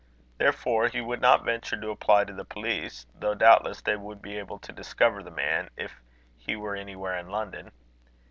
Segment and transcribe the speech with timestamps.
[0.39, 4.39] Therefore he would not venture to apply to the police, though doubtless they would be
[4.39, 6.01] able to discover the man, if
[6.39, 7.71] he were anywhere in London.